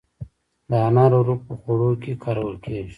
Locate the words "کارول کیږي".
2.23-2.89